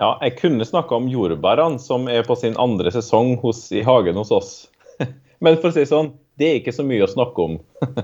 Ja, 0.00 0.14
jeg 0.24 0.38
kunne 0.38 0.64
snakka 0.64 0.96
om 0.96 1.10
jordbærene 1.12 1.80
som 1.82 2.06
er 2.08 2.24
på 2.24 2.32
sin 2.40 2.54
andre 2.60 2.88
sesong 2.94 3.34
hos, 3.42 3.66
i 3.76 3.82
hagen 3.84 4.16
hos 4.16 4.30
oss. 4.32 4.52
Men 5.44 5.58
for 5.60 5.68
å 5.68 5.76
si 5.76 5.84
sånn, 5.88 6.14
det 6.40 6.46
er 6.48 6.60
ikke 6.62 6.72
så 6.72 6.86
mye 6.88 7.04
å 7.04 7.10
snakke 7.10 7.44
om. 7.44 7.58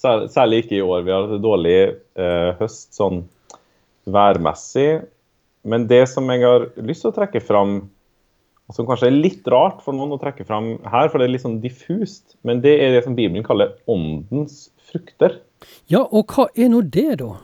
Særlig 0.00 0.62
ikke 0.62 0.78
i 0.78 0.84
år. 0.84 1.02
Vi 1.04 1.12
har 1.12 1.26
hatt 1.26 1.34
en 1.36 1.42
dårlig 1.42 1.74
eh, 1.82 2.52
høst 2.60 2.94
sånn 2.94 3.24
værmessig. 4.06 5.02
Men 5.66 5.88
det 5.90 6.04
som 6.12 6.30
jeg 6.30 6.46
har 6.46 6.68
lyst 6.78 7.02
til 7.04 7.10
å 7.10 7.18
trekke 7.18 7.42
fram, 7.42 7.80
som 8.70 8.86
kanskje 8.86 9.10
er 9.10 9.18
litt 9.18 9.50
rart 9.50 9.82
for 9.82 9.96
noen 9.98 10.14
å 10.14 10.22
trekke 10.22 10.46
fram 10.46 10.76
her, 10.86 11.10
for 11.10 11.18
det 11.18 11.26
er 11.26 11.34
litt 11.34 11.44
sånn 11.44 11.58
diffust, 11.64 12.38
men 12.46 12.62
det 12.62 12.78
er 12.78 12.94
det 12.94 13.02
som 13.08 13.18
Bibelen 13.18 13.44
kaller 13.44 13.74
åndens 13.90 14.68
frukter. 14.86 15.40
Ja, 15.90 16.06
og 16.06 16.30
hva 16.30 16.46
er 16.54 16.70
nå 16.70 16.86
det, 16.86 17.18
da? 17.20 17.34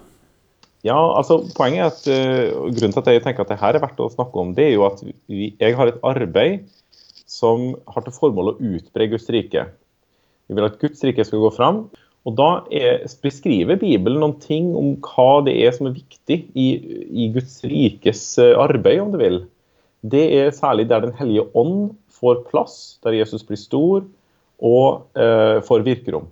Ja, 0.87 0.97
altså 1.19 1.41
Poenget 1.57 1.83
er 1.83 1.91
at 1.91 2.05
uh, 2.07 2.67
grunnen 2.71 2.95
til 2.95 3.03
at 3.03 3.13
jeg 3.17 3.25
tenker 3.25 3.43
at 3.43 3.51
det 3.51 3.61
her 3.61 3.77
er 3.77 3.83
verdt 3.83 4.03
å 4.05 4.11
snakke 4.13 4.43
om, 4.43 4.53
det 4.55 4.69
er 4.69 4.75
jo 4.77 4.87
at 4.87 5.03
vi, 5.03 5.51
jeg 5.59 5.75
har 5.79 5.91
et 5.91 6.03
arbeid 6.07 6.67
som 7.27 7.73
har 7.91 8.05
til 8.07 8.15
formål 8.15 8.53
å 8.53 8.59
utbre 8.77 9.09
Guds 9.11 9.27
rike. 9.35 9.67
Vi 10.47 10.55
vil 10.55 10.69
at 10.69 10.79
Guds 10.79 11.03
rike 11.03 11.25
skal 11.27 11.43
gå 11.43 11.51
fram. 11.57 11.87
Og 12.27 12.35
Da 12.39 12.49
er, 12.75 13.05
beskriver 13.23 13.79
Bibelen 13.79 14.19
noen 14.23 14.39
ting 14.43 14.73
om 14.79 14.97
hva 15.03 15.45
det 15.47 15.55
er 15.63 15.75
som 15.75 15.91
er 15.91 15.99
viktig 15.99 16.39
i, 16.59 16.67
i 17.07 17.29
Guds 17.35 17.61
rikes 17.67 18.23
eh, 18.43 18.55
arbeid, 18.59 18.99
om 19.03 19.13
du 19.15 19.21
vil. 19.21 19.41
Det 20.03 20.25
er 20.39 20.55
særlig 20.55 20.89
der 20.91 21.07
Den 21.07 21.15
hellige 21.19 21.47
ånd 21.55 21.95
får 22.11 22.43
plass, 22.51 22.99
der 23.07 23.15
Jesus 23.15 23.47
blir 23.47 23.61
stor 23.61 24.07
og 24.59 25.07
eh, 25.15 25.63
får 25.67 25.87
virkerom. 25.87 26.27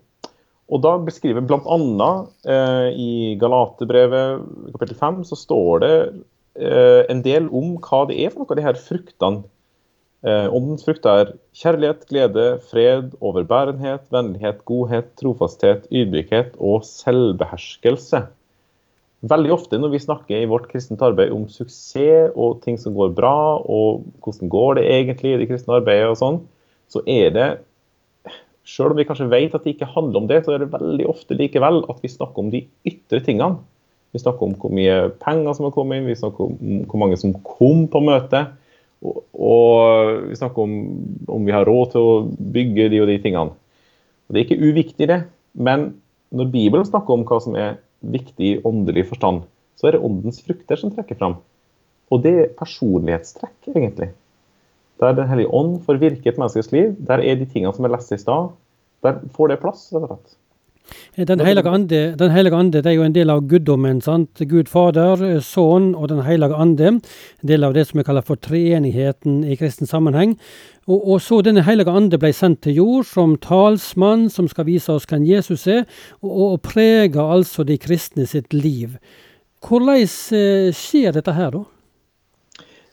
Og 0.73 0.81
da 0.85 0.95
beskriver 1.05 1.45
bl.a. 1.45 2.11
Eh, 2.49 2.87
i 2.97 3.11
Galatebrevet 3.41 4.45
kapittel 4.73 4.97
5 5.01 5.25
så 5.29 5.37
står 5.37 5.83
det 5.85 5.97
eh, 6.57 7.03
en 7.13 7.21
del 7.25 7.51
om 7.53 7.75
hva 7.85 8.05
det 8.09 8.17
er 8.23 8.33
for 8.33 8.45
noe 8.45 8.55
av 8.55 8.61
de 8.61 8.65
her 8.65 8.81
fruktene. 8.81 9.45
Eh, 10.25 10.47
åndens 10.49 10.87
frukt 10.87 11.05
er 11.05 11.35
kjærlighet, 11.53 12.07
glede, 12.09 12.47
fred, 12.71 13.13
overbærenhet, 13.21 14.07
vennlighet, 14.15 14.63
godhet, 14.65 15.13
trofasthet, 15.21 15.85
ydmykhet 15.93 16.57
og 16.57 16.87
selvbeherskelse. 16.89 18.23
Veldig 19.25 19.53
ofte 19.53 19.81
når 19.81 19.93
vi 19.93 20.01
snakker 20.01 20.41
i 20.41 20.49
vårt 20.49 20.71
kristent 20.73 21.05
arbeid 21.05 21.33
om 21.33 21.45
suksess 21.53 22.33
og 22.41 22.63
ting 22.65 22.81
som 22.81 22.97
går 22.97 23.13
bra, 23.17 23.61
og 23.61 24.09
hvordan 24.25 24.51
går 24.53 24.81
det 24.81 24.89
egentlig 24.97 25.35
i 25.35 25.39
det 25.43 25.51
kristne 25.53 25.77
arbeidet 25.77 26.11
og 26.13 26.19
sånn, 26.21 26.43
så 26.93 27.05
er 27.09 27.31
det 27.37 27.49
selv 28.65 28.95
om 28.95 28.99
vi 28.99 29.07
kanskje 29.07 29.29
vet 29.29 29.55
at 29.57 29.65
det 29.65 29.75
ikke 29.75 29.91
handler 29.93 30.23
om 30.23 30.29
det, 30.31 30.43
så 30.45 30.55
er 30.55 30.65
det 30.65 30.73
veldig 30.73 31.07
ofte 31.11 31.37
likevel 31.37 31.83
at 31.93 32.03
vi 32.03 32.11
snakker 32.13 32.45
om 32.45 32.51
de 32.53 32.65
ytre 32.89 33.21
tingene. 33.25 33.61
Vi 34.15 34.23
snakker 34.23 34.47
om 34.47 34.55
hvor 34.61 34.73
mye 34.73 35.11
penger 35.21 35.57
som 35.57 35.67
har 35.67 35.75
kommet 35.75 36.01
inn, 36.01 36.09
vi 36.09 36.19
snakker 36.19 36.47
om 36.47 36.85
hvor 36.89 37.03
mange 37.03 37.19
som 37.21 37.35
kom 37.45 37.85
på 37.91 38.01
møtet. 38.05 38.55
Og, 39.05 39.21
og 39.35 40.31
vi 40.31 40.39
snakker 40.39 40.65
om 40.65 40.77
om 41.35 41.45
vi 41.45 41.53
har 41.53 41.67
råd 41.69 41.93
til 41.93 42.09
å 42.09 42.15
bygge 42.55 42.89
de 42.93 43.03
og 43.03 43.11
de 43.11 43.19
tingene. 43.21 43.57
Og 44.25 44.33
det 44.33 44.41
er 44.41 44.47
ikke 44.47 44.71
uviktig, 44.71 45.09
det. 45.11 45.21
Men 45.53 45.91
når 46.35 46.53
Bibelen 46.55 46.87
snakker 46.89 47.17
om 47.17 47.27
hva 47.29 47.41
som 47.43 47.57
er 47.59 47.77
viktig 48.01 48.47
i 48.49 48.61
åndelig 48.65 49.09
forstand, 49.11 49.45
så 49.77 49.89
er 49.89 49.97
det 49.97 50.05
åndens 50.07 50.41
frukter 50.45 50.81
som 50.81 50.93
trekker 50.95 51.19
fram. 51.19 51.37
Og 52.13 52.23
det 52.25 52.35
er 52.39 52.53
personlighetstrekk, 52.57 53.59
egentlig. 53.75 54.13
Der 55.05 55.13
Den 55.13 55.29
hellige 55.29 55.53
ånd 55.53 55.83
får 55.85 56.01
virke 56.01 56.31
et 56.33 56.39
menneskes 56.41 56.73
liv, 56.73 56.95
der 57.09 57.21
er 57.21 57.37
de 57.37 57.45
tingene 57.45 57.75
som 57.77 57.85
er 57.85 57.93
lest 57.93 58.13
i 58.13 58.21
stad, 58.21 58.55
der 59.05 59.21
får 59.37 59.53
det 59.53 59.61
plass, 59.61 59.91
rett 59.93 60.07
og 60.07 60.15
slett. 60.15 60.39
Den 61.17 61.41
hellige, 61.41 61.71
ande, 61.71 62.15
den 62.19 62.31
hellige 62.31 62.57
ande 62.57 62.83
det 62.83 62.91
er 62.91 62.97
jo 62.99 63.05
en 63.07 63.15
del 63.15 63.31
av 63.31 63.45
guddommen. 63.49 64.01
sant? 64.03 64.41
Gud 64.51 64.69
Fader, 64.69 65.41
Sønn 65.41 65.95
og 65.95 66.09
Den 66.09 66.23
hellige 66.23 66.55
ande. 66.55 66.87
En 66.87 67.49
del 67.49 67.65
av 67.65 67.75
det 67.75 67.87
som 67.87 67.99
vi 67.99 68.05
kaller 68.05 68.23
for 68.27 68.37
treenigheten 68.37 69.45
i 69.45 69.57
kristen 69.57 69.87
sammenheng. 69.87 70.37
Og, 70.87 71.09
og, 71.09 71.21
så 71.23 71.41
denne 71.41 71.65
hellige 71.65 71.91
ande 71.91 72.19
ble 72.19 72.33
sendt 72.33 72.63
til 72.63 72.77
jord 72.77 73.07
som 73.09 73.37
talsmann 73.41 74.29
som 74.29 74.49
skal 74.49 74.67
vise 74.69 74.93
oss 74.93 75.09
hvem 75.09 75.25
Jesus 75.25 75.67
er, 75.67 75.87
og, 76.21 76.35
og 76.53 76.63
preger 76.63 77.23
altså 77.23 77.65
de 77.65 77.79
kristne 77.79 78.27
sitt 78.27 78.53
liv. 78.53 78.99
Hvordan 79.65 80.03
eh, 80.05 80.69
skjer 80.77 81.17
dette 81.17 81.33
her, 81.33 81.55
da? 81.55 81.65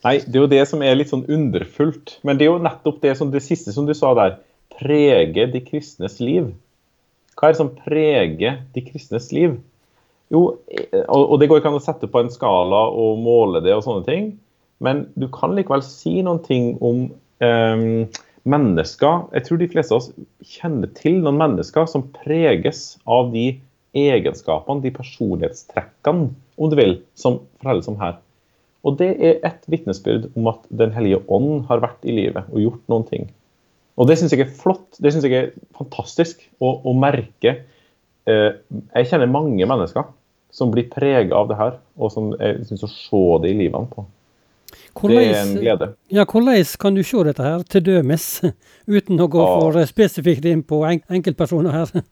Nei, 0.02 0.18
Det 0.18 0.34
er 0.34 0.42
jo 0.42 0.50
det 0.50 0.62
som 0.68 0.82
er 0.82 0.96
litt 0.98 1.12
sånn 1.12 1.26
underfullt. 1.30 2.18
Men 2.26 2.38
det 2.38 2.46
er 2.46 2.52
jo 2.52 2.62
nettopp 2.62 3.00
det, 3.04 3.14
som 3.18 3.30
det 3.30 3.44
siste 3.44 3.74
som 3.74 3.86
du 3.86 3.94
sa 3.94 4.14
der. 4.18 4.40
Prege 4.74 5.46
de 5.52 5.60
kristnes 5.62 6.18
liv. 6.20 6.50
Hva 7.36 7.48
er 7.48 7.54
det 7.54 7.60
som 7.60 7.70
preger 7.76 8.58
de 8.74 8.82
kristnes 8.84 9.30
liv? 9.32 9.56
Jo, 10.32 10.42
og 11.12 11.34
det 11.40 11.48
går 11.50 11.60
ikke 11.60 11.70
an 11.70 11.76
å 11.76 11.84
sette 11.84 12.08
på 12.08 12.22
en 12.22 12.32
skala 12.32 12.86
og 12.96 13.20
måle 13.20 13.60
det 13.64 13.74
og 13.76 13.84
sånne 13.84 14.06
ting. 14.08 14.28
Men 14.82 15.06
du 15.14 15.28
kan 15.32 15.54
likevel 15.54 15.84
si 15.86 16.18
noen 16.24 16.40
ting 16.42 16.72
om 16.82 17.04
um, 17.44 18.06
mennesker. 18.48 19.28
Jeg 19.36 19.46
tror 19.46 19.60
de 19.60 19.68
fleste 19.70 19.94
av 19.94 20.00
oss 20.00 20.10
kjenner 20.56 20.90
til 20.96 21.20
noen 21.22 21.38
mennesker 21.38 21.86
som 21.90 22.08
preges 22.16 22.96
av 23.06 23.30
de 23.34 23.52
egenskapene, 23.92 24.82
de 24.82 24.94
personlighetstrekkene, 24.96 26.32
om 26.56 26.72
du 26.72 26.78
vil, 26.78 26.96
som 27.14 27.42
fortelles 27.60 27.90
om 27.92 28.00
her. 28.00 28.18
Og 28.82 28.96
det 28.98 29.10
er 29.22 29.38
et 29.46 29.68
vitnesbyrd 29.70 30.30
om 30.38 30.48
at 30.50 30.64
Den 30.70 30.94
hellige 30.96 31.22
ånd 31.30 31.66
har 31.68 31.82
vært 31.84 32.02
i 32.02 32.14
livet 32.16 32.48
og 32.50 32.62
gjort 32.62 32.88
noen 32.90 33.06
ting. 33.08 33.28
Og 34.00 34.08
det 34.08 34.16
syns 34.18 34.32
jeg 34.34 34.46
er 34.46 34.56
flott. 34.62 34.88
Det 34.98 35.12
syns 35.12 35.26
jeg 35.28 35.36
er 35.38 35.52
fantastisk 35.76 36.42
å, 36.58 36.74
å 36.88 36.94
merke. 36.96 37.58
Eh, 38.26 38.50
jeg 38.96 39.10
kjenner 39.10 39.30
mange 39.30 39.68
mennesker 39.68 40.08
som 40.52 40.72
blir 40.72 40.88
prega 40.92 41.36
av 41.38 41.48
det 41.48 41.58
her, 41.60 41.78
og 41.96 42.12
som 42.12 42.32
jeg 42.36 42.66
syns 42.68 42.84
å 42.84 42.90
se 42.90 43.22
det 43.44 43.52
i 43.52 43.58
livene 43.62 43.88
på. 43.92 44.04
Hvordan, 44.92 45.16
det 45.16 45.28
er 45.30 45.40
en 45.40 45.54
glede. 45.56 45.88
Ja, 46.12 46.24
hvordan 46.28 46.74
kan 46.80 46.96
du 46.96 47.02
se 47.06 47.24
dette 47.24 47.44
her, 47.44 47.64
til 47.72 47.84
dømes, 47.86 48.26
uten 48.96 49.20
å 49.20 49.28
gå 49.32 49.46
for 49.46 49.80
spesifikt 49.88 50.48
inn 50.48 50.64
på 50.68 50.82
enkeltpersoner 50.88 51.76
her? 51.76 52.04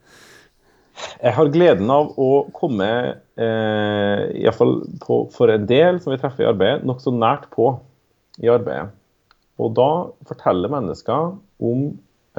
Jeg 1.21 1.37
har 1.37 1.51
gleden 1.53 1.91
av 1.93 2.15
å 2.21 2.31
komme, 2.57 2.89
eh, 3.37 4.23
iallfall 4.41 4.79
for 5.05 5.53
en 5.53 5.67
del 5.69 6.01
som 6.01 6.15
vi 6.15 6.21
treffer 6.21 6.47
i 6.47 6.49
arbeidet, 6.49 6.87
nokså 6.89 7.13
nært 7.13 7.51
på 7.53 7.75
i 8.41 8.49
arbeidet. 8.49 8.89
Og 9.61 9.75
da 9.77 9.91
forteller 10.29 10.73
mennesker 10.73 11.35
om 11.61 11.83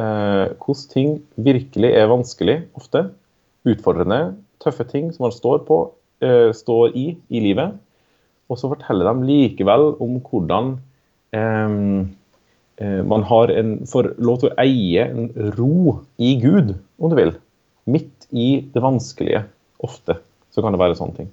eh, 0.02 0.48
hvordan 0.58 0.88
ting 0.94 1.12
virkelig 1.38 1.92
er 1.94 2.10
vanskelig, 2.10 2.58
ofte. 2.78 3.12
Utfordrende, 3.70 4.38
tøffe 4.64 4.88
ting 4.90 5.12
som 5.14 5.28
man 5.28 5.36
står, 5.36 5.62
på, 5.68 5.84
eh, 6.26 6.50
står 6.58 6.98
i 6.98 7.06
i 7.30 7.44
livet. 7.44 7.78
Og 8.50 8.58
så 8.58 8.72
forteller 8.72 9.06
de 9.12 9.30
likevel 9.30 9.92
om 10.02 10.18
hvordan 10.26 10.74
eh, 11.38 11.78
eh 12.82 13.04
man 13.06 13.24
har 13.30 13.54
en, 13.54 13.86
får 13.86 14.16
lov 14.18 14.42
til 14.42 14.50
å 14.50 14.58
eie 14.58 15.06
en 15.06 15.30
ro 15.54 16.02
i 16.18 16.34
Gud, 16.42 16.74
om 16.98 17.14
du 17.14 17.16
vil 17.16 17.36
midt 17.92 18.28
i 18.32 18.50
det 18.74 18.84
vanskelige, 18.84 19.46
ofte, 19.82 20.18
så 20.54 20.64
kan 20.64 20.76
det 20.76 20.82
være 20.82 20.98
sånne 21.00 21.18
ting. 21.18 21.30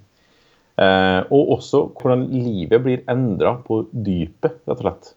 Eh, 0.79 1.21
og 1.35 1.55
også 1.57 1.83
hvordan 1.99 2.27
livet 2.31 2.83
blir 2.85 3.05
endra 3.11 3.57
på 3.65 3.83
dypet, 3.91 4.61
rett 4.65 4.77
og 4.77 4.83
slett. 4.83 5.09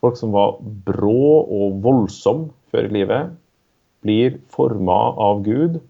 Folk 0.00 0.18
som 0.20 0.32
var 0.34 0.58
brå 0.60 1.44
og 1.44 1.80
voldsom 1.84 2.48
før 2.72 2.88
i 2.88 2.94
livet, 3.00 3.32
blir 4.04 4.38
forma 4.52 4.98
av 5.20 5.42
Gud, 5.44 5.80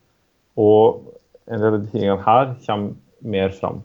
og 0.59 1.03
en 1.50 1.62
del 1.62 1.77
av 1.77 1.82
de 1.82 1.93
tingene 1.93 2.19
her 2.25 2.55
kommer 2.65 2.97
mer 3.21 3.55
fram. 3.55 3.82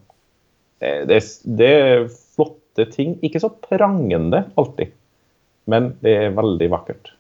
Det, 0.82 1.20
det 1.58 1.72
er 1.72 2.08
flotte 2.10 2.88
ting. 2.94 3.16
Ikke 3.26 3.42
så 3.42 3.50
prangende 3.50 4.46
alltid, 4.60 4.94
men 5.72 5.94
det 6.06 6.16
er 6.20 6.38
veldig 6.38 6.70
vakkert. 6.74 7.15